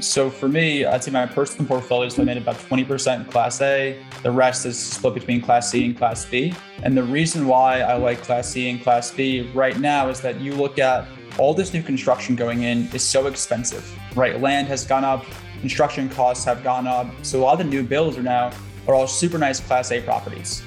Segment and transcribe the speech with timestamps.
[0.00, 4.02] So for me, I'd say my personal portfolio is limited about 20% in Class A.
[4.22, 6.54] The rest is split between Class C and Class B.
[6.82, 10.40] And the reason why I like Class C and Class B right now is that
[10.40, 11.06] you look at
[11.38, 14.40] all this new construction going in is so expensive, right?
[14.40, 15.24] Land has gone up,
[15.60, 17.06] construction costs have gone up.
[17.22, 18.52] So a lot of the new builds are now
[18.88, 20.62] are all super nice Class A properties.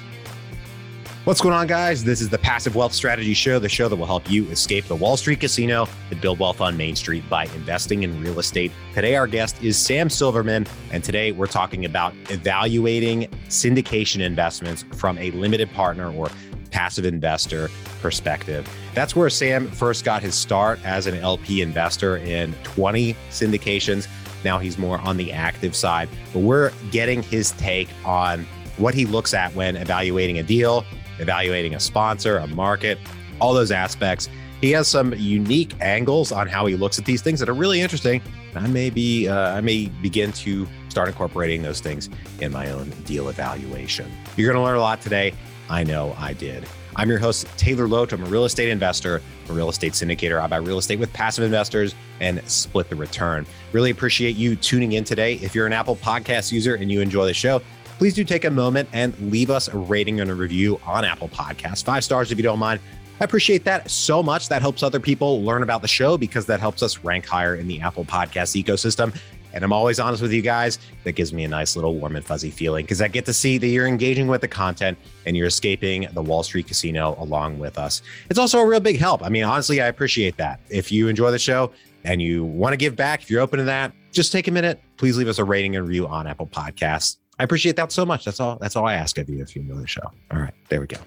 [1.24, 2.04] What's going on, guys?
[2.04, 4.94] This is the Passive Wealth Strategy Show, the show that will help you escape the
[4.94, 8.70] Wall Street casino and build wealth on Main Street by investing in real estate.
[8.92, 15.16] Today, our guest is Sam Silverman, and today we're talking about evaluating syndication investments from
[15.16, 16.28] a limited partner or
[16.70, 17.70] passive investor
[18.02, 18.68] perspective.
[18.92, 24.08] That's where Sam first got his start as an LP investor in 20 syndications.
[24.44, 29.06] Now he's more on the active side, but we're getting his take on what he
[29.06, 30.84] looks at when evaluating a deal
[31.18, 32.98] evaluating a sponsor, a market,
[33.40, 34.28] all those aspects.
[34.60, 37.80] He has some unique angles on how he looks at these things that are really
[37.80, 38.22] interesting.
[38.54, 42.08] I may be, uh, I may begin to start incorporating those things
[42.40, 44.10] in my own deal evaluation.
[44.36, 45.34] You're going to learn a lot today.
[45.68, 46.64] I know I did.
[46.96, 48.12] I'm your host, Taylor Loht.
[48.12, 50.40] I'm a real estate investor, a real estate syndicator.
[50.40, 53.46] I buy real estate with passive investors and split the return.
[53.72, 55.34] Really appreciate you tuning in today.
[55.34, 57.60] If you're an Apple Podcast user and you enjoy the show,
[57.98, 61.28] please do take a moment and leave us a rating and a review on Apple
[61.28, 61.84] Podcasts.
[61.84, 62.80] Five stars if you don't mind.
[63.20, 64.48] I appreciate that so much.
[64.48, 67.68] That helps other people learn about the show because that helps us rank higher in
[67.68, 69.16] the Apple Podcast ecosystem.
[69.52, 70.80] And I'm always honest with you guys.
[71.04, 73.56] That gives me a nice little warm and fuzzy feeling because I get to see
[73.58, 77.78] that you're engaging with the content and you're escaping the Wall Street casino along with
[77.78, 78.02] us.
[78.28, 79.22] It's also a real big help.
[79.22, 80.58] I mean, honestly, I appreciate that.
[80.70, 81.70] If you enjoy the show
[82.02, 84.80] and you want to give back, if you're open to that, just take a minute.
[84.96, 87.18] Please leave us a rating and review on Apple Podcasts.
[87.38, 88.24] I appreciate that so much.
[88.24, 88.58] That's all.
[88.60, 90.10] That's all I ask of you if you know the show.
[90.30, 90.98] All right, there we go.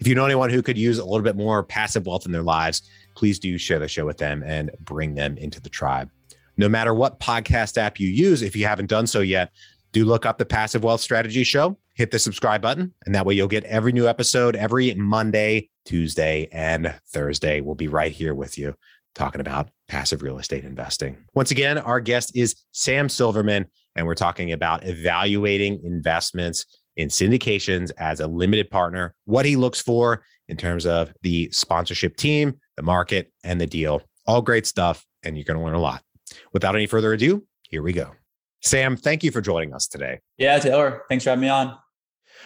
[0.00, 2.42] If you know anyone who could use a little bit more passive wealth in their
[2.42, 2.82] lives,
[3.14, 6.10] please do share the show with them and bring them into the tribe.
[6.56, 9.50] No matter what podcast app you use, if you haven't done so yet,
[9.92, 11.78] do look up the Passive Wealth Strategy Show.
[11.94, 16.48] Hit the subscribe button, and that way you'll get every new episode every Monday, Tuesday,
[16.50, 17.60] and Thursday.
[17.60, 18.74] We'll be right here with you
[19.14, 21.18] talking about passive real estate investing.
[21.34, 23.66] Once again, our guest is Sam Silverman
[23.96, 26.64] and we're talking about evaluating investments
[26.96, 32.16] in syndications as a limited partner, what he looks for in terms of the sponsorship
[32.16, 34.02] team, the market, and the deal.
[34.26, 36.02] All great stuff, and you're going to learn a lot.
[36.52, 38.12] Without any further ado, here we go.
[38.62, 40.20] Sam, thank you for joining us today.
[40.38, 41.76] Yeah, Taylor, thanks for having me on.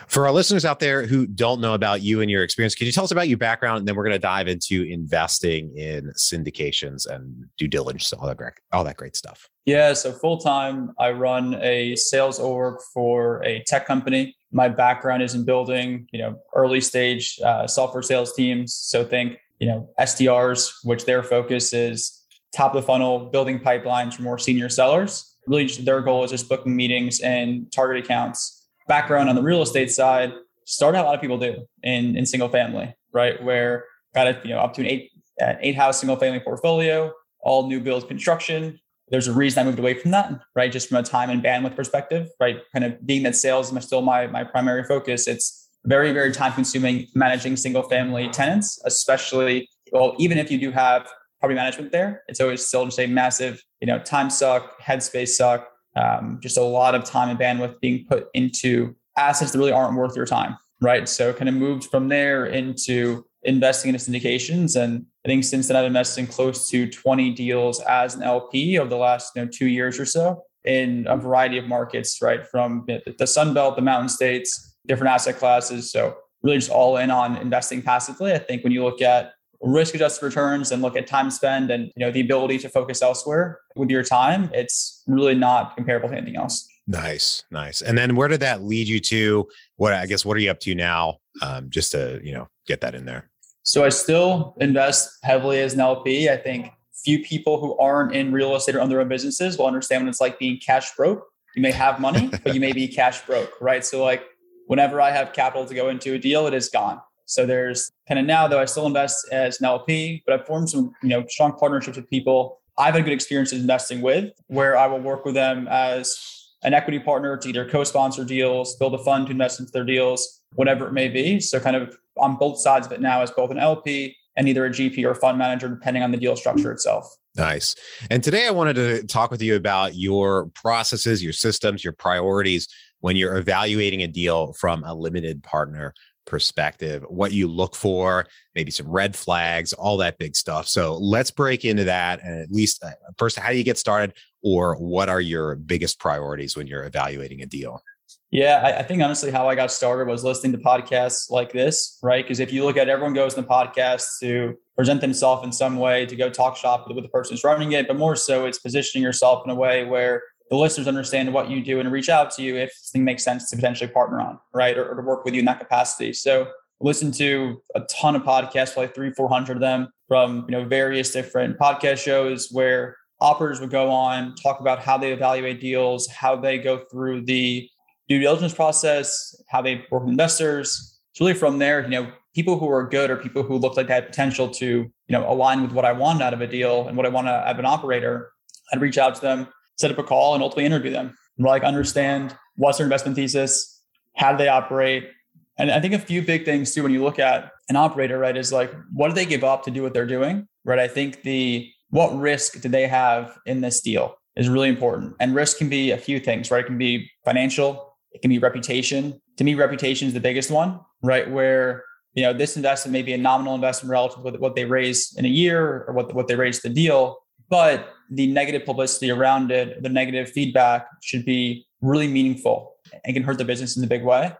[0.06, 2.92] For our listeners out there who don't know about you and your experience, can you
[2.92, 3.78] tell us about your background?
[3.78, 8.36] And then we're going to dive into investing in syndications and due diligence, all that
[8.36, 9.48] great, all that great stuff.
[9.64, 14.36] Yeah, so full time, I run a sales org for a tech company.
[14.52, 18.74] My background is in building, you know, early stage uh, software sales teams.
[18.74, 22.24] So think, you know, SDRs, which their focus is
[22.54, 25.36] top of the funnel, building pipelines for more senior sellers.
[25.46, 28.55] Really, their goal is just booking meetings and target accounts
[28.88, 30.32] background on the real estate side,
[30.64, 33.42] started a lot of people do in, in single family, right?
[33.42, 37.12] Where got it, you know, up to an eight, an eight house single family portfolio,
[37.40, 38.78] all new build construction.
[39.08, 40.72] There's a reason I moved away from that, right?
[40.72, 42.58] Just from a time and bandwidth perspective, right?
[42.72, 45.28] Kind of being that sales is still my, my primary focus.
[45.28, 50.72] It's very, very time consuming managing single family tenants, especially, well, even if you do
[50.72, 51.08] have
[51.38, 55.68] property management there, it's always still just a massive, you know, time suck, headspace suck,
[55.96, 59.96] um, just a lot of time and bandwidth being put into assets that really aren't
[59.96, 61.08] worth your time, right?
[61.08, 64.80] So kind of moved from there into investing in syndications.
[64.80, 68.78] And I think since then I've invested in close to 20 deals as an LP
[68.78, 72.46] over the last you know, two years or so in a variety of markets, right?
[72.46, 72.86] From
[73.18, 75.90] the Sun Belt, the Mountain States, different asset classes.
[75.90, 78.32] So really just all in on investing passively.
[78.32, 81.92] I think when you look at risk adjusted returns and look at time spend and
[81.96, 86.16] you know the ability to focus elsewhere with your time it's really not comparable to
[86.16, 86.68] anything else.
[86.86, 87.82] Nice nice.
[87.82, 90.60] And then where did that lead you to what i guess what are you up
[90.60, 93.30] to now um, just to you know get that in there?
[93.62, 96.72] So i still invest heavily as an lp i think
[97.04, 100.08] few people who aren't in real estate or own their own businesses will understand what
[100.08, 101.24] it's like being cash broke.
[101.54, 103.84] You may have money but you may be cash broke right?
[103.84, 104.24] So like
[104.66, 108.18] whenever i have capital to go into a deal it is gone so there's kind
[108.18, 111.24] of now though I still invest as an LP, but I've formed some you know
[111.26, 115.34] strong partnerships with people I've had good experiences investing with, where I will work with
[115.34, 116.18] them as
[116.62, 120.42] an equity partner to either co-sponsor deals, build a fund to invest into their deals,
[120.54, 121.40] whatever it may be.
[121.40, 124.66] So kind of on both sides of it now as both an LP and either
[124.66, 127.08] a GP or fund manager, depending on the deal structure itself.
[127.36, 127.74] Nice.
[128.10, 132.68] And today I wanted to talk with you about your processes, your systems, your priorities
[133.00, 135.94] when you're evaluating a deal from a limited partner
[136.26, 140.68] perspective, what you look for, maybe some red flags, all that big stuff.
[140.68, 142.22] So let's break into that.
[142.22, 144.12] And at least uh, first, how do you get started?
[144.46, 147.82] or what are your biggest priorities when you're evaluating a deal?
[148.30, 151.98] Yeah, I, I, think honestly, how I got started was listening to podcasts like this,
[152.00, 152.24] right?
[152.24, 155.78] Because if you look at everyone goes in the podcast to present themselves in some
[155.78, 158.46] way, to go talk shop with, with the person who's running it, but more so,
[158.46, 162.08] it's positioning yourself in a way where the listeners understand what you do and reach
[162.08, 165.02] out to you if thing makes sense to potentially partner on, right, or, or, to
[165.02, 166.12] work with you in that capacity.
[166.12, 166.48] So,
[166.80, 170.64] listen to a ton of podcasts, like three, four hundred of them from you know
[170.64, 176.08] various different podcast shows where operators would go on talk about how they evaluate deals,
[176.08, 177.68] how they go through the
[178.08, 180.98] due diligence process, how they work with investors.
[181.12, 183.86] It's really from there, you know, people who are good or people who look like
[183.88, 186.86] they had potential to, you know, align with what I want out of a deal
[186.86, 188.30] and what I want to have an operator.
[188.72, 191.16] I'd reach out to them, set up a call, and ultimately interview them.
[191.38, 193.82] Like understand what's their investment thesis,
[194.16, 195.10] how do they operate,
[195.58, 198.36] and I think a few big things too when you look at an operator, right,
[198.36, 200.78] is like what do they give up to do what they're doing, right?
[200.78, 205.34] I think the what risk do they have in this deal is really important, and
[205.34, 206.64] risk can be a few things, right?
[206.64, 209.20] It can be financial, it can be reputation.
[209.38, 211.30] To me, reputation is the biggest one, right?
[211.30, 211.84] Where
[212.14, 215.24] you know this investment may be a nominal investment relative to what they raise in
[215.24, 217.18] a year or what what they raise the deal,
[217.48, 223.22] but the negative publicity around it, the negative feedback should be really meaningful and can
[223.22, 224.32] hurt the business in a big way.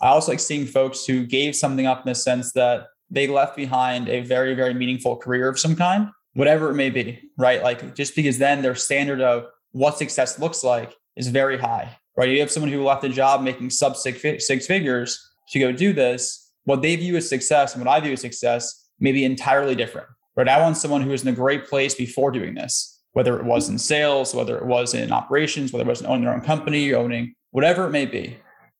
[0.00, 3.56] I also like seeing folks who gave something up in the sense that they left
[3.56, 7.62] behind a very, very meaningful career of some kind, whatever it may be, right?
[7.62, 12.30] Like just because then their standard of what success looks like is very high right?
[12.30, 15.92] You have someone who left a job making sub six, six figures to go do
[15.92, 16.50] this.
[16.64, 20.08] What they view as success and what I view as success may be entirely different,
[20.36, 20.48] right?
[20.48, 23.68] I want someone who was in a great place before doing this, whether it was
[23.68, 26.92] in sales, whether it was in operations, whether it was in owning their own company,
[26.94, 28.36] owning whatever it may be.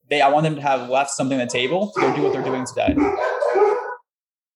[0.09, 2.33] They, I want them to have left something on the table to go do what
[2.33, 2.95] they're doing today.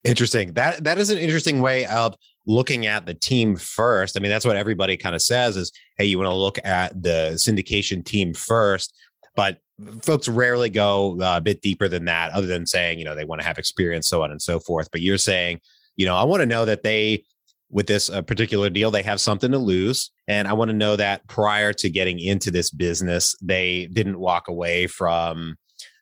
[0.04, 0.52] Interesting.
[0.54, 2.14] That that is an interesting way of
[2.46, 4.16] looking at the team first.
[4.16, 7.02] I mean, that's what everybody kind of says is, hey, you want to look at
[7.02, 8.94] the syndication team first.
[9.36, 9.58] But
[10.02, 13.24] folks rarely go uh, a bit deeper than that, other than saying, you know, they
[13.24, 14.88] want to have experience, so on and so forth.
[14.90, 15.60] But you're saying,
[16.00, 17.24] you know, I want to know that they,
[17.68, 20.10] with this uh, particular deal, they have something to lose.
[20.26, 24.48] And I want to know that prior to getting into this business, they didn't walk
[24.48, 25.56] away from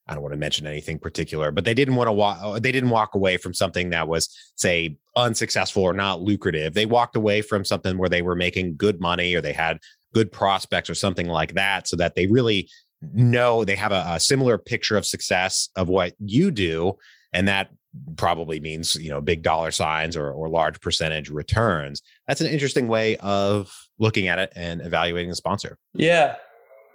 [0.07, 2.39] I don't want to mention anything particular, but they didn't want to walk.
[2.41, 6.75] Uh, they didn't walk away from something that was, say, unsuccessful or not lucrative.
[6.75, 9.79] They walked away from something where they were making good money or they had
[10.15, 12.71] good prospects or something like that, so that they really
[13.03, 16.97] know they have a, a similar picture of success of what you do,
[17.33, 17.69] and that
[18.17, 22.03] probably means you know big dollar signs or, or large percentage returns.
[22.27, 25.79] That's an interesting way of looking at it and evaluating the sponsor.
[25.95, 26.37] Yeah,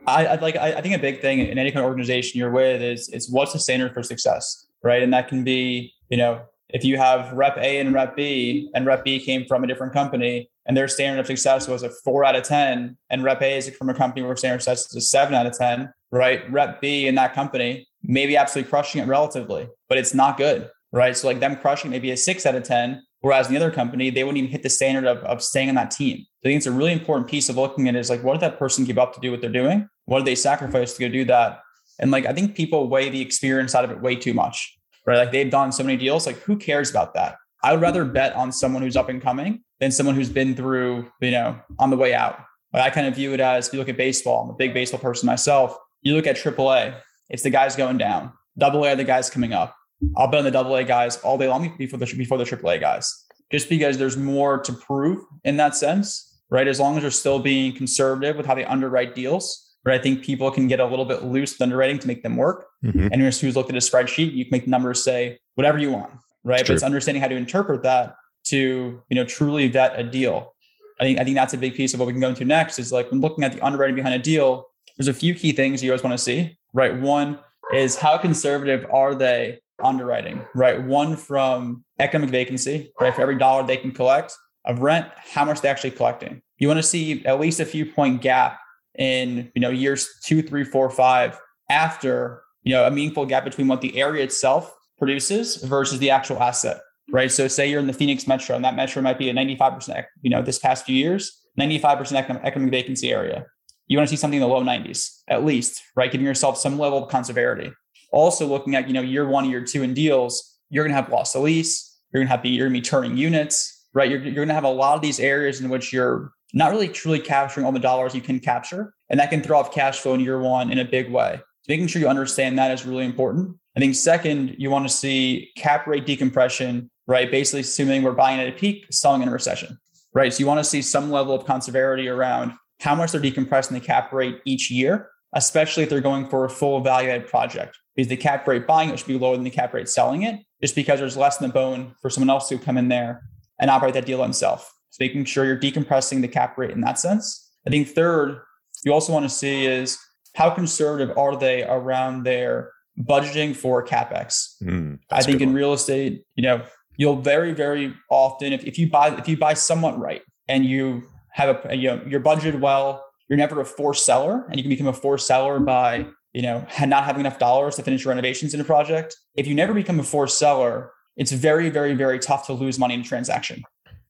[0.07, 0.55] I, I like.
[0.55, 3.29] I, I think a big thing in any kind of organization you're with is is
[3.31, 5.01] what's the standard for success, right?
[5.01, 8.85] And that can be, you know, if you have rep A and rep B, and
[8.85, 12.25] rep B came from a different company, and their standard of success was a four
[12.25, 15.01] out of ten, and rep A is from a company where standard success is a
[15.01, 16.51] seven out of ten, right?
[16.51, 20.69] Rep B in that company may be absolutely crushing it relatively, but it's not good,
[20.93, 21.17] right?
[21.17, 24.09] So like them crushing maybe a six out of ten, Whereas in the other company,
[24.09, 26.17] they wouldn't even hit the standard of, of staying on that team.
[26.17, 28.41] So I think it's a really important piece of looking at is like, what did
[28.41, 29.87] that person give up to do what they're doing?
[30.03, 31.61] What did they sacrifice to go do that?
[31.99, 35.15] And like, I think people weigh the experience out of it way too much, right?
[35.15, 36.27] Like they've done so many deals.
[36.27, 37.37] Like, who cares about that?
[37.63, 41.09] I would rather bet on someone who's up and coming than someone who's been through,
[41.21, 42.41] you know, on the way out.
[42.73, 44.73] Like I kind of view it as if you look at baseball, I'm a big
[44.73, 45.77] baseball person myself.
[46.01, 46.93] You look at AAA,
[47.29, 48.33] it's the guys going down.
[48.57, 49.73] Double A the guys coming up.
[50.15, 52.69] I'll bet on the double A guys all day long before the before the triple
[52.69, 56.67] A guys, just because there's more to prove in that sense, right?
[56.67, 59.99] As long as they're still being conservative with how they underwrite deals, right?
[59.99, 62.67] I think people can get a little bit loose with underwriting to make them work.
[62.83, 63.07] Mm-hmm.
[63.11, 66.11] And who's looked at a spreadsheet, you can make the numbers say whatever you want,
[66.43, 66.61] right?
[66.61, 70.53] It's but it's understanding how to interpret that to you know truly vet a deal.
[70.99, 72.79] I think I think that's a big piece of what we can go into next.
[72.79, 74.67] Is like when looking at the underwriting behind a deal,
[74.97, 76.95] there's a few key things you always want to see, right?
[76.95, 77.39] One
[77.73, 80.81] is how conservative are they underwriting, right?
[80.81, 83.13] One from economic vacancy, right?
[83.13, 84.33] For every dollar they can collect
[84.65, 86.41] of rent, how much they're actually collecting.
[86.57, 88.59] You want to see at least a few point gap
[88.97, 93.67] in, you know, years two, three, four, five after, you know, a meaningful gap between
[93.67, 96.79] what the area itself produces versus the actual asset,
[97.11, 97.31] right?
[97.31, 100.29] So say you're in the Phoenix metro and that metro might be a 95%, you
[100.29, 103.45] know, this past few years, 95% economic vacancy area.
[103.87, 106.11] You want to see something in the low 90s at least, right?
[106.11, 107.75] Giving yourself some level of conservation
[108.13, 111.11] also looking at, you know, year one, year two in deals, you're going to have
[111.11, 111.99] loss of lease.
[112.13, 114.09] You're going to have you're going to be turning units, right?
[114.09, 116.87] You're, you're going to have a lot of these areas in which you're not really
[116.87, 118.93] truly capturing all the dollars you can capture.
[119.09, 121.41] And that can throw off cash flow in year one in a big way.
[121.67, 123.57] Making sure you understand that is really important.
[123.75, 127.31] I think second, you want to see cap rate decompression, right?
[127.31, 129.79] Basically assuming we're buying at a peak, selling in a recession,
[130.13, 130.31] right?
[130.31, 133.79] So you want to see some level of conservativity around how much they're decompressing the
[133.79, 137.77] cap rate each year, especially if they're going for a full value add project.
[137.95, 140.39] Because the cap rate buying it should be lower than the cap rate selling it,
[140.61, 143.21] just because there's less in the bone for someone else to come in there
[143.59, 144.73] and operate that deal himself.
[144.89, 147.51] So making sure you're decompressing the cap rate in that sense.
[147.65, 148.39] I think third,
[148.83, 149.97] you also want to see is
[150.35, 154.55] how conservative are they around their budgeting for capex.
[154.61, 156.63] Mm, I think in real estate, you know,
[156.97, 161.03] you'll very, very often, if, if you buy, if you buy somewhat right and you
[161.31, 164.69] have a, you know, you're budgeted well, you're never a forced seller and you can
[164.69, 168.61] become a forced seller by, you know, not having enough dollars to finish renovations in
[168.61, 169.15] a project.
[169.35, 172.95] If you never become a forced seller, it's very, very, very tough to lose money
[172.95, 173.63] in a transaction.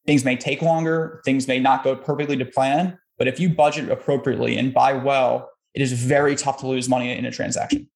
[0.06, 3.90] Things may take longer, things may not go perfectly to plan, but if you budget
[3.90, 7.90] appropriately and buy well, it is very tough to lose money in a transaction.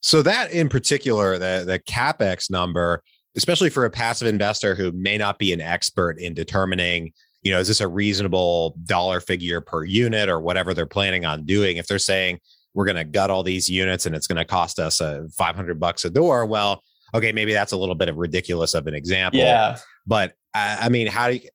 [0.00, 3.02] So that in particular, the the capex number,
[3.36, 7.12] especially for a passive investor who may not be an expert in determining,
[7.44, 11.44] you know, is this a reasonable dollar figure per unit or whatever they're planning on
[11.44, 11.76] doing?
[11.76, 12.40] If they're saying
[12.72, 15.28] we're going to gut all these units and it's going to cost us a uh,
[15.36, 16.82] 500 bucks a door, well,
[17.14, 19.38] okay, maybe that's a little bit of ridiculous of an example.
[19.38, 19.76] Yeah.
[20.06, 21.48] But I mean, how do you,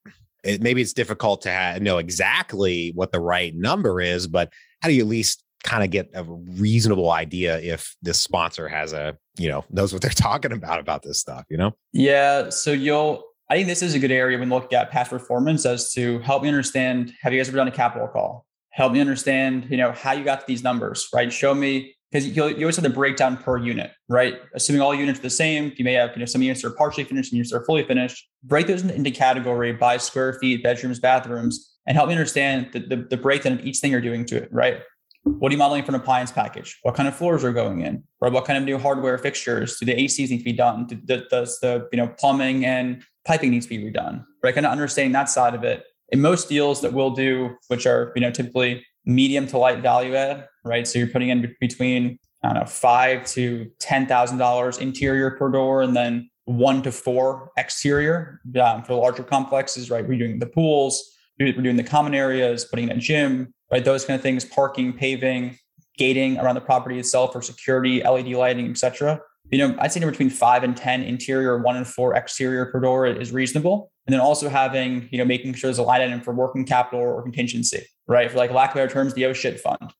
[0.43, 4.89] it, maybe it's difficult to have, know exactly what the right number is, but how
[4.89, 9.17] do you at least kind of get a reasonable idea if this sponsor has a
[9.38, 13.24] you know knows what they're talking about about this stuff you know yeah so you'll
[13.50, 16.44] i think this is a good area when looking at past performance as to help
[16.44, 18.46] me understand have you guys ever done a capital call?
[18.72, 21.32] Help me understand you know how you got to these numbers right?
[21.32, 24.39] Show me because you, always have the breakdown per unit right?
[24.53, 27.03] Assuming all units are the same you may have you know some units are partially
[27.03, 28.27] finished and units are fully finished.
[28.44, 32.96] Break those into category by square feet bedrooms bathrooms and help me understand the, the,
[33.10, 34.82] the breakdown of each thing you're doing to it right
[35.23, 36.79] what are you modeling for an appliance package?
[36.83, 38.03] What kind of floors are going in?
[38.21, 39.77] Or what kind of new hardware fixtures?
[39.77, 40.88] Do the ACs need to be done?
[41.05, 44.25] Does the you know plumbing and piping needs to be redone?
[44.43, 45.83] Right, kind of understanding that side of it.
[46.09, 50.15] In most deals that we'll do, which are you know typically medium to light value
[50.15, 50.88] add, right?
[50.88, 55.49] So you're putting in between I don't know five to ten thousand dollars interior per
[55.49, 59.91] door, and then one to four exterior um, for larger complexes.
[59.91, 63.83] Right, we're doing the pools, we're doing the common areas, putting in a gym, right?
[63.83, 65.57] Those kind of things, parking, paving,
[65.97, 69.21] gating around the property itself or security, LED lighting, etc.
[69.51, 73.05] You know, I'd say between five and 10 interior, one and four exterior per door
[73.05, 73.91] is reasonable.
[74.07, 76.99] And then also having, you know, making sure there's a line item for working capital
[76.99, 78.31] or contingency, right?
[78.31, 79.93] For like lack of better terms, the oh shit fund,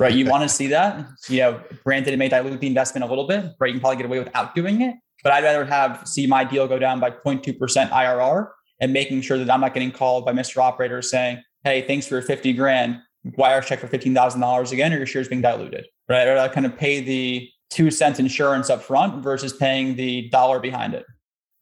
[0.00, 0.12] right?
[0.12, 1.06] You want to see that.
[1.28, 3.68] You know, granted, it may dilute the investment a little bit, right?
[3.68, 4.96] You can probably get away without doing it.
[5.22, 8.48] But I'd rather have see my deal go down by 0.2% IRR
[8.80, 10.56] and making sure that I'm not getting called by Mr.
[10.58, 12.98] Operator saying, hey, thanks for 50 grand
[13.36, 16.26] wire check for $15,000 again, or your shares being diluted, right?
[16.26, 20.60] Or I kind of pay the two cents insurance up front versus paying the dollar
[20.60, 21.06] behind it.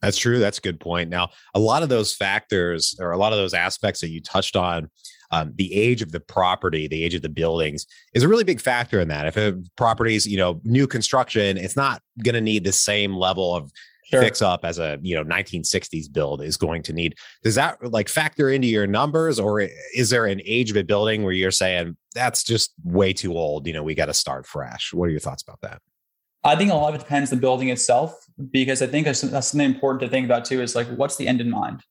[0.03, 0.39] That's true.
[0.39, 1.11] That's a good point.
[1.11, 4.57] Now, a lot of those factors or a lot of those aspects that you touched
[4.57, 4.91] on,
[5.31, 8.61] um, the age of the property, the age of the buildings is a really big
[8.61, 9.27] factor in that.
[9.27, 13.55] If a property's, you know, new construction, it's not going to need the same level
[13.55, 13.71] of
[14.11, 14.23] sure.
[14.23, 18.09] fix up as a you know 1960s build is going to need does that like
[18.09, 19.61] factor into your numbers or
[19.95, 23.67] is there an age of a building where you're saying that's just way too old
[23.67, 25.81] you know we got to start fresh what are your thoughts about that
[26.43, 28.19] I think a lot of it depends on the building itself,
[28.51, 30.63] because I think that's, something important to think about too.
[30.63, 31.83] Is like, what's the end in mind,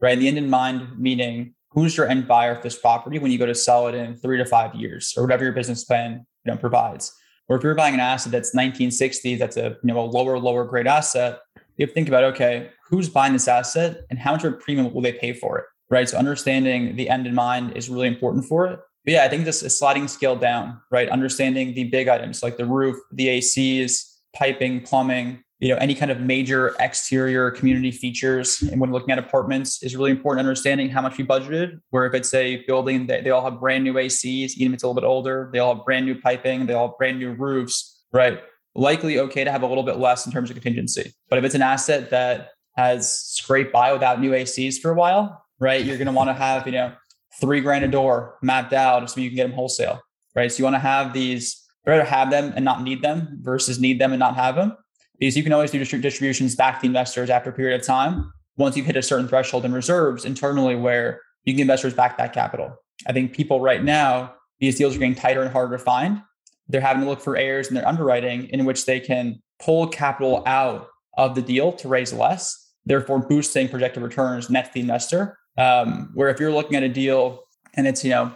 [0.00, 0.14] right?
[0.14, 3.38] And the end in mind meaning who's your end buyer for this property when you
[3.38, 6.52] go to sell it in three to five years or whatever your business plan you
[6.52, 7.12] know provides.
[7.48, 10.64] Or if you're buying an asset that's 1960, that's a you know a lower lower
[10.64, 11.40] grade asset,
[11.78, 14.56] you have to think about okay, who's buying this asset and how much of a
[14.56, 15.64] premium will they pay for it?
[15.90, 16.08] Right.
[16.08, 18.78] So understanding the end in mind is really important for it.
[19.04, 21.08] But yeah, I think this is sliding scale down, right?
[21.08, 24.02] Understanding the big items like the roof, the ACs,
[24.34, 28.60] piping, plumbing, you know, any kind of major exterior community features.
[28.62, 31.80] And when looking at apartments is really important understanding how much we budgeted.
[31.90, 34.82] Where if it's a building that they all have brand new ACs, even if it's
[34.82, 37.32] a little bit older, they all have brand new piping, they all have brand new
[37.32, 38.40] roofs, right?
[38.78, 41.12] Likely okay to have a little bit less in terms of contingency.
[41.28, 45.44] But if it's an asset that has scraped by without new ACs for a while,
[45.58, 46.92] right, you're going to want to have, you know,
[47.40, 50.00] three grand a door mapped out so you can get them wholesale,
[50.36, 50.50] right?
[50.50, 54.00] So you want to have these, rather have them and not need them versus need
[54.00, 54.76] them and not have them
[55.18, 58.76] because you can always do distributions back to investors after a period of time once
[58.76, 62.76] you've hit a certain threshold in reserves internally where you can investors back that capital.
[63.08, 66.22] I think people right now, these deals are getting tighter and harder to find
[66.68, 70.42] they're having to look for errors in their underwriting in which they can pull capital
[70.46, 75.38] out of the deal to raise less, therefore boosting projected returns net to the investor.
[75.56, 77.42] Um, where if you're looking at a deal
[77.74, 78.32] and it's you know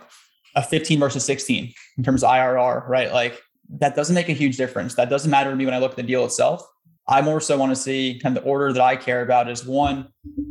[0.57, 3.13] a 15 versus 16 in terms of IRR, right?
[3.13, 3.41] Like
[3.79, 4.95] that doesn't make a huge difference.
[4.97, 6.63] That doesn't matter to me when I look at the deal itself.
[7.09, 9.67] I more so want to see kind of the order that I care about is
[9.67, 10.09] one,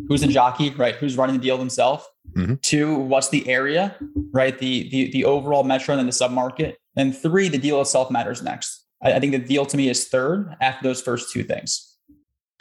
[0.08, 0.96] who's the jockey, right?
[0.96, 2.04] Who's running the deal themselves.
[2.36, 2.56] Mm-hmm.
[2.62, 3.96] Two, what's the area,
[4.34, 4.58] right?
[4.58, 6.76] The the the overall metro and then the submarket.
[6.96, 8.86] And three, the deal itself matters next.
[9.02, 11.88] I, I think the deal to me is third after those first two things.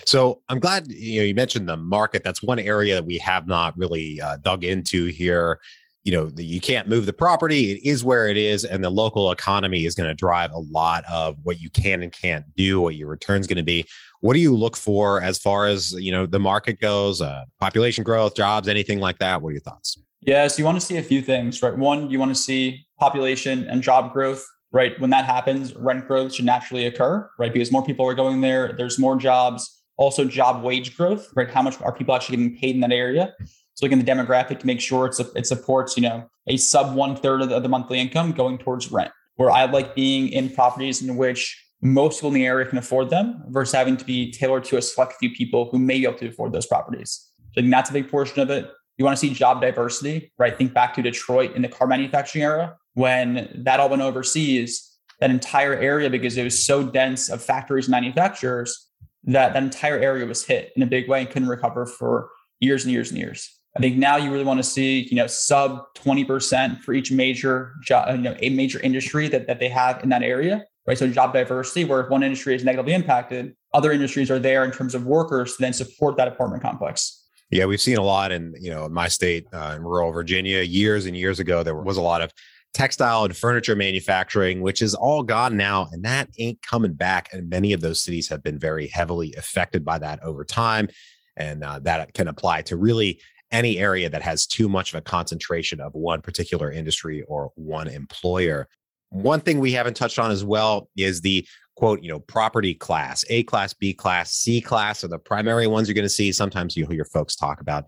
[0.06, 2.24] So I'm glad you know you mentioned the market.
[2.24, 5.60] That's one area that we have not really uh, dug into here
[6.02, 9.30] you know you can't move the property it is where it is and the local
[9.32, 12.94] economy is going to drive a lot of what you can and can't do what
[12.94, 13.84] your return is going to be
[14.20, 18.02] what do you look for as far as you know the market goes uh, population
[18.02, 20.96] growth jobs anything like that what are your thoughts yeah so you want to see
[20.96, 25.10] a few things right one you want to see population and job growth right when
[25.10, 28.98] that happens rent growth should naturally occur right because more people are going there there's
[28.98, 32.80] more jobs also job wage growth right how much are people actually getting paid in
[32.80, 33.34] that area
[33.80, 36.94] so looking at the demographic to make sure it's it supports, you know, a sub
[36.94, 39.10] one third of the, of the monthly income going towards rent.
[39.36, 43.08] Where I like being in properties in which most people in the area can afford
[43.08, 46.18] them versus having to be tailored to a select few people who may be able
[46.18, 47.26] to afford those properties.
[47.52, 48.70] So I think that's a big portion of it.
[48.98, 50.54] You want to see job diversity, right?
[50.54, 54.86] Think back to Detroit in the car manufacturing era when that all went overseas.
[55.20, 58.88] That entire area, because it was so dense of factories and manufacturers,
[59.24, 62.84] that that entire area was hit in a big way and couldn't recover for years
[62.84, 63.60] and years and years.
[63.76, 67.74] I think now you really want to see, you know, sub 20% for each major
[67.82, 70.98] job, you know, a major industry that, that they have in that area, right?
[70.98, 74.72] So job diversity, where if one industry is negatively impacted, other industries are there in
[74.72, 77.28] terms of workers to then support that apartment complex.
[77.50, 81.06] Yeah, we've seen a lot in, you know, my state uh, in rural Virginia years
[81.06, 82.32] and years ago, there was a lot of
[82.72, 87.28] textile and furniture manufacturing, which is all gone now, and that ain't coming back.
[87.32, 90.88] And many of those cities have been very heavily affected by that over time.
[91.36, 95.02] And uh, that can apply to really any area that has too much of a
[95.02, 98.68] concentration of one particular industry or one employer.
[99.10, 101.46] One thing we haven't touched on as well is the
[101.76, 105.88] quote, you know, property class, A class, B class, C class are the primary ones
[105.88, 106.30] you're going to see.
[106.30, 107.84] Sometimes you hear folks talk about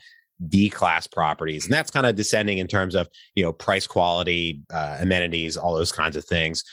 [0.49, 4.63] D class properties, and that's kind of descending in terms of, you know, price, quality,
[4.73, 6.65] uh, amenities, all those kinds of things.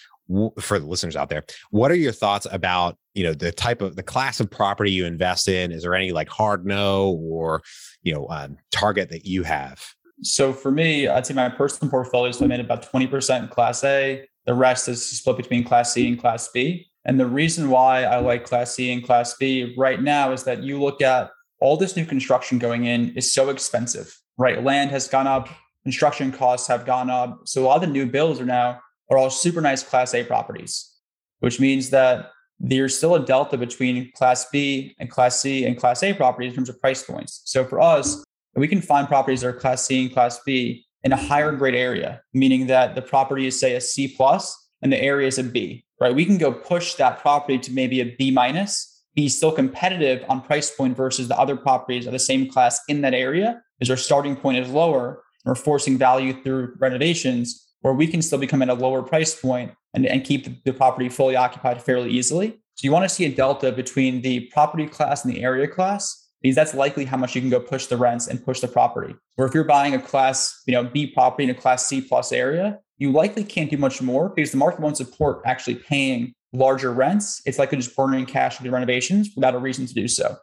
[0.59, 3.95] For the listeners out there what are your thoughts about you know the type of
[3.95, 5.71] the class of property you invest in?
[5.71, 7.63] Is there any like hard no or
[8.03, 9.83] you know um, target that you have?
[10.21, 13.83] So for me i'd say my personal portfolio is I made about 20% in class
[13.83, 14.23] a.
[14.45, 16.87] The rest is split between class c and class b.
[17.05, 20.61] And the reason why i like class c and class b right now is that
[20.61, 25.07] you look at all this new construction going in is so expensive right land has
[25.07, 25.49] gone up
[25.83, 29.17] construction costs have gone up so a lot of the new builds are now are
[29.17, 30.91] all super nice Class A properties,
[31.39, 36.03] which means that there's still a delta between Class B and Class C and Class
[36.03, 37.41] A properties in terms of price points.
[37.45, 38.23] So for us,
[38.55, 41.75] we can find properties that are Class C and Class B in a higher grade
[41.75, 45.43] area, meaning that the property is say a C plus and the area is a
[45.43, 46.13] B, right?
[46.13, 50.41] We can go push that property to maybe a B minus, be still competitive on
[50.41, 53.97] price point versus the other properties of the same class in that area, because our
[53.97, 55.23] starting point is lower.
[55.45, 59.39] And we're forcing value through renovations where we can still become at a lower price
[59.39, 62.59] point and, and keep the, property fully occupied fairly easily.
[62.75, 66.29] So you want to see a delta between the property class and the area class
[66.41, 69.15] because that's likely how much you can go push the rents and push the property.
[69.37, 72.31] Or if you're buying a class, you know, B property in a class C plus
[72.31, 76.91] area, you likely can't do much more because the market won't support actually paying larger
[76.91, 77.41] rents.
[77.45, 80.37] It's likely just burning cash into renovations without a reason to do so.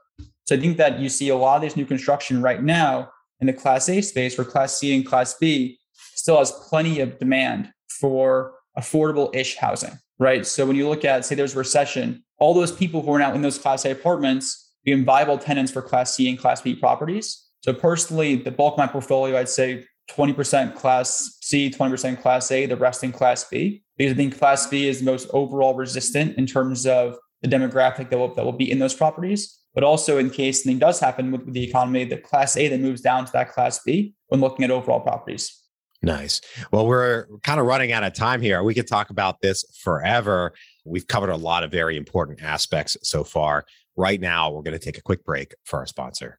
[0.47, 3.47] So I think that you see a lot of this new construction right now in
[3.47, 5.79] the class A space where class C and class B
[6.14, 10.47] still has plenty of demand for affordable ish housing, right?
[10.47, 13.33] So when you look at, say, there's a recession, all those people who are now
[13.33, 17.45] in those Class A apartments become viable tenants for Class C and Class B properties.
[17.62, 22.66] So personally, the bulk of my portfolio, I'd say 20% Class C, 20% Class A,
[22.66, 26.37] the rest in Class B, because I think Class B is the most overall resistant
[26.37, 29.59] in terms of the demographic that will, that will be in those properties.
[29.74, 32.80] But also, in case something does happen with, with the economy, the Class A that
[32.80, 35.62] moves down to that Class B when looking at overall properties.
[36.02, 36.40] Nice.
[36.72, 38.62] Well, we're kind of running out of time here.
[38.62, 40.52] We could talk about this forever.
[40.85, 43.64] We've covered a lot of very important aspects so far.
[43.96, 46.38] Right now, we're going to take a quick break for our sponsor.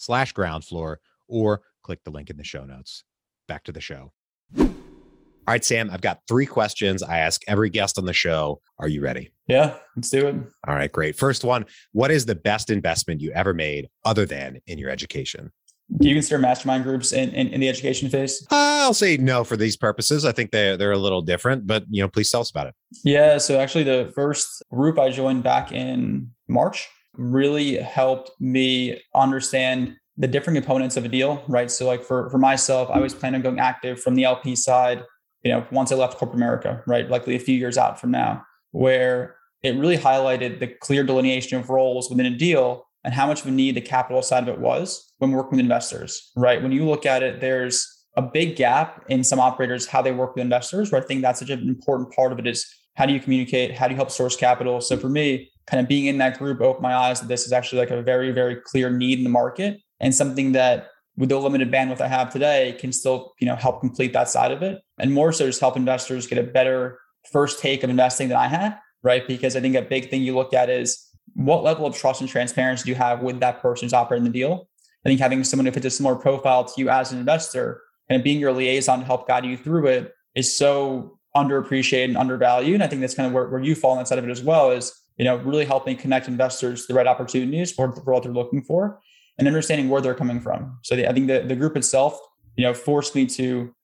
[0.00, 3.04] slash ground floor or click the link in the show notes.
[3.46, 4.12] Back to the show.
[4.58, 8.60] All right, Sam, I've got three questions I ask every guest on the show.
[8.78, 9.32] Are you ready?
[9.48, 10.36] Yeah, let's do it.
[10.68, 11.16] All right, great.
[11.16, 15.50] First one What is the best investment you ever made other than in your education?
[15.98, 18.46] Do you consider mastermind groups in, in, in the education phase?
[18.50, 20.24] Uh, I'll say no for these purposes.
[20.24, 22.74] I think they're, they're a little different, but you know, please tell us about it.
[23.02, 23.38] Yeah.
[23.38, 30.28] So actually the first group I joined back in March really helped me understand the
[30.28, 31.70] different components of a deal, right?
[31.70, 35.02] So like for, for myself, I was planning on going active from the LP side
[35.42, 37.08] you know, once I left corporate America, right?
[37.08, 41.70] Likely a few years out from now, where it really highlighted the clear delineation of
[41.70, 44.60] roles within a deal and how much of a need the capital side of it
[44.60, 46.62] was when working with investors, right?
[46.62, 50.34] When you look at it, there's a big gap in some operators how they work
[50.34, 50.92] with investors.
[50.92, 53.76] Where I think that's such an important part of it is how do you communicate?
[53.76, 54.80] How do you help source capital?
[54.80, 57.52] So for me, kind of being in that group opened my eyes that this is
[57.52, 61.38] actually like a very, very clear need in the market and something that with the
[61.38, 64.80] limited bandwidth I have today, can still you know help complete that side of it,
[64.98, 66.98] and more so just help investors get a better
[67.30, 69.26] first take of investing than I had, right?
[69.26, 72.30] Because I think a big thing you look at is what level of trust and
[72.30, 74.68] transparency do you have with that person who's operating the deal.
[75.04, 78.24] I think having someone who fits a similar profile to you as an investor and
[78.24, 82.74] being your liaison to help guide you through it is so underappreciated and undervalued.
[82.74, 84.30] And I think that's kind of where, where you fall on that side of it
[84.30, 88.14] as well is, you know, really helping connect investors to the right opportunities for, for
[88.14, 89.02] what they're looking for
[89.36, 90.78] and understanding where they're coming from.
[90.82, 92.18] So the, I think the, the group itself,
[92.56, 93.74] you know, forced me to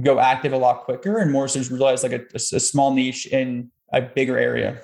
[0.00, 2.94] go active a lot quicker and more so just realize like a, a, a small
[2.94, 4.80] niche in a bigger area.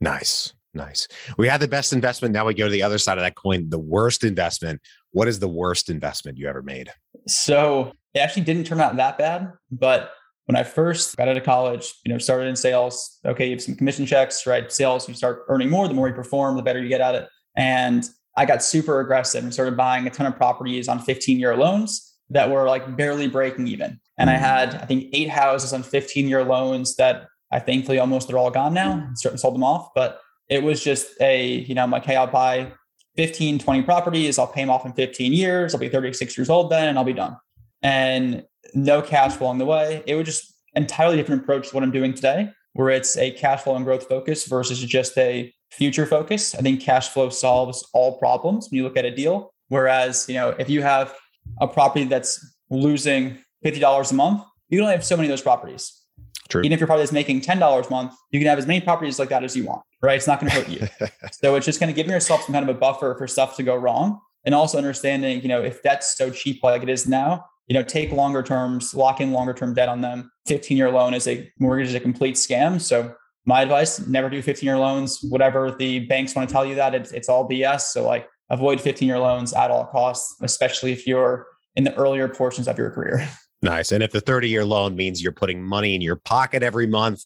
[0.00, 0.52] Nice.
[0.74, 1.06] Nice.
[1.38, 2.34] We had the best investment.
[2.34, 4.80] Now we go to the other side of that coin, the worst investment.
[5.12, 6.90] What is the worst investment you ever made?
[7.28, 9.52] So it actually didn't turn out that bad.
[9.70, 10.10] But
[10.46, 13.62] when I first got out of college, you know, started in sales, okay, you have
[13.62, 14.70] some commission checks, right?
[14.72, 17.28] Sales, you start earning more, the more you perform, the better you get at it.
[17.56, 18.04] And
[18.36, 22.16] I got super aggressive and started buying a ton of properties on 15 year loans
[22.30, 24.00] that were like barely breaking even.
[24.18, 24.40] And I mm.
[24.40, 28.50] had, I think, eight houses on 15 year loans that I thankfully almost they're all
[28.50, 29.18] gone now, mm.
[29.18, 29.90] certainly sold them off.
[29.94, 32.72] But it was just a, you know, I'm like, hey, I'll buy
[33.16, 34.38] 15, 20 properties.
[34.38, 35.74] I'll pay them off in 15 years.
[35.74, 37.36] I'll be 36 years old then and I'll be done.
[37.82, 38.44] And
[38.74, 40.02] no cash flow along the way.
[40.06, 43.62] It was just entirely different approach to what I'm doing today, where it's a cash
[43.62, 46.54] flow and growth focus versus just a future focus.
[46.54, 49.52] I think cash flow solves all problems when you look at a deal.
[49.68, 51.14] Whereas, you know, if you have
[51.60, 55.42] a property that's losing $50 a month, you can only have so many of those
[55.42, 56.02] properties.
[56.48, 56.60] True.
[56.60, 59.18] Even if your property is making $10 a month, you can have as many properties
[59.18, 60.16] like that as you want, right?
[60.16, 60.86] It's not going to hurt you.
[61.32, 63.62] so it's just kind of giving yourself some kind of a buffer for stuff to
[63.62, 64.20] go wrong.
[64.44, 67.82] And also understanding, you know, if that's so cheap like it is now, you know,
[67.82, 70.30] take longer terms, lock in longer term debt on them.
[70.46, 72.80] 15 year loan is a mortgage is a complete scam.
[72.80, 75.20] So my advice never do 15 year loans.
[75.28, 78.80] Whatever the banks want to tell you that it's, it's all bs so like avoid
[78.80, 82.90] 15 year loans at all costs especially if you're in the earlier portions of your
[82.90, 83.28] career.
[83.64, 83.92] Nice.
[83.92, 87.22] And if the 30 year loan means you're putting money in your pocket every month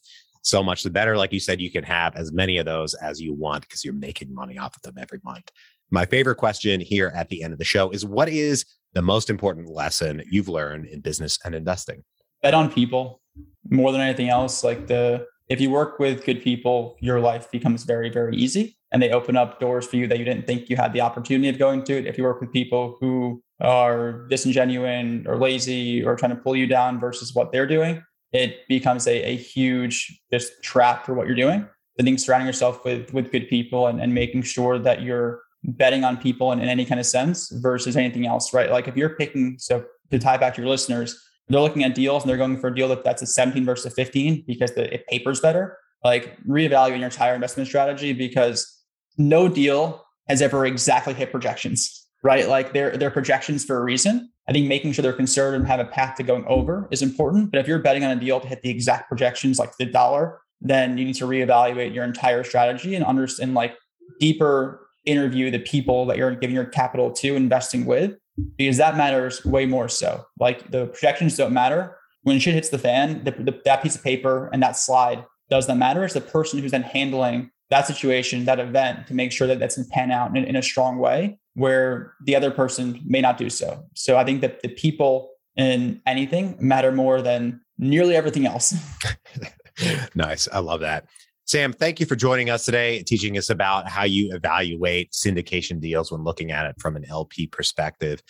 [0.47, 1.17] so much the better.
[1.17, 3.93] Like you said you can have as many of those as you want because you're
[3.93, 5.51] making money off of them every month.
[5.91, 9.29] My favorite question here at the end of the show is what is the most
[9.29, 12.03] important lesson you've learned in business and investing
[12.41, 13.21] bet on people
[13.69, 17.83] more than anything else like the if you work with good people, your life becomes
[17.83, 20.75] very, very easy and they open up doors for you that you didn't think you
[20.75, 22.05] had the opportunity of going to.
[22.05, 26.67] If you work with people who are disingenuous or lazy or trying to pull you
[26.67, 31.35] down versus what they're doing, it becomes a, a huge just trap for what you're
[31.35, 31.65] doing.
[31.99, 36.03] I think surrounding yourself with with good people and, and making sure that you're betting
[36.03, 38.71] on people in, in any kind of sense versus anything else, right?
[38.71, 42.23] Like if you're picking, so to tie back to your listeners, they're looking at deals
[42.23, 44.93] and they're going for a deal that that's a 17 versus a 15 because the,
[44.93, 45.77] it papers better.
[46.03, 48.83] Like reevaluating your entire investment strategy because
[49.17, 52.47] no deal has ever exactly hit projections, right?
[52.47, 54.29] Like they're, they're projections for a reason.
[54.47, 57.51] I think making sure they're conservative and have a path to going over is important.
[57.51, 60.39] But if you're betting on a deal to hit the exact projections, like the dollar,
[60.61, 63.75] then you need to reevaluate your entire strategy and understand like
[64.19, 68.15] deeper interview the people that you're giving your capital to, investing with,
[68.57, 70.25] because that matters way more so.
[70.39, 71.97] Like the projections don't matter.
[72.23, 75.67] When shit hits the fan, the, the, that piece of paper and that slide does
[75.67, 76.03] not matter.
[76.03, 79.75] It's the person who's then handling that situation, that event to make sure that that's
[79.75, 83.49] to pan out in, in a strong way where the other person may not do
[83.49, 83.83] so.
[83.93, 88.75] So I think that the people in anything matter more than nearly everything else.
[90.15, 90.47] nice.
[90.51, 91.05] I love that.
[91.47, 95.79] Sam, thank you for joining us today, and teaching us about how you evaluate syndication
[95.79, 98.21] deals when looking at it from an LP perspective.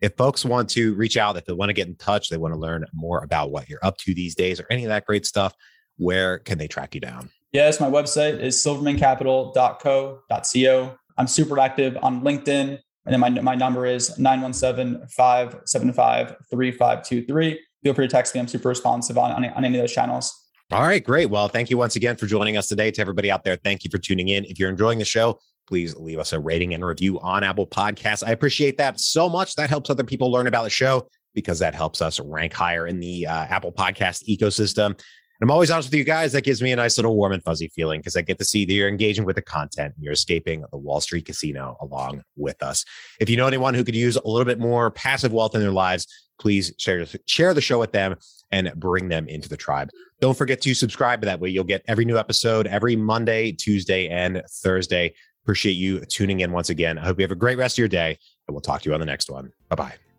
[0.00, 2.52] If folks want to reach out, if they want to get in touch, they want
[2.52, 5.24] to learn more about what you're up to these days or any of that great
[5.24, 5.54] stuff,
[5.98, 7.30] where can they track you down?
[7.52, 10.98] Yes, my website is silvermancapital.co.co.
[11.16, 12.80] I'm super active on LinkedIn.
[13.06, 17.60] And then my, my number is 917 575 3523.
[17.84, 18.40] Feel free to text me.
[18.40, 20.43] I'm super responsive on, on, on any of those channels.
[20.70, 21.28] All right, great.
[21.28, 22.90] Well, thank you once again for joining us today.
[22.90, 24.44] To everybody out there, thank you for tuning in.
[24.46, 28.26] If you're enjoying the show, please leave us a rating and review on Apple Podcasts.
[28.26, 29.56] I appreciate that so much.
[29.56, 32.98] That helps other people learn about the show because that helps us rank higher in
[32.98, 34.86] the uh, Apple Podcast ecosystem.
[34.86, 36.32] And I'm always honest with you guys.
[36.32, 38.64] That gives me a nice little warm and fuzzy feeling because I get to see
[38.64, 42.62] that you're engaging with the content and you're escaping the Wall Street casino along with
[42.62, 42.84] us.
[43.20, 45.72] If you know anyone who could use a little bit more passive wealth in their
[45.72, 46.06] lives,
[46.38, 48.16] please share share the show with them
[48.52, 49.90] and bring them into the tribe.
[50.20, 51.20] Don't forget to subscribe.
[51.22, 55.14] That way, you'll get every new episode every Monday, Tuesday, and Thursday.
[55.44, 56.98] Appreciate you tuning in once again.
[56.98, 58.94] I hope you have a great rest of your day, and we'll talk to you
[58.94, 59.52] on the next one.
[59.68, 60.13] Bye bye.